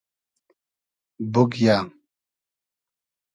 بوگیۂ 1.33 1.77